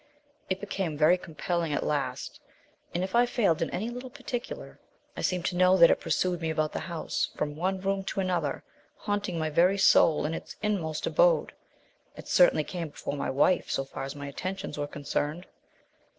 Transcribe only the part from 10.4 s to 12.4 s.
inmost abode. It